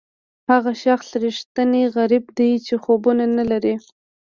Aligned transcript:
هغه 0.49 0.71
شخص 0.83 1.07
ریښتینی 1.23 1.83
غریب 1.95 2.25
دی 2.37 2.51
چې 2.65 2.73
خوبونه 2.83 3.23
نه 3.37 3.43
لري. 3.51 3.75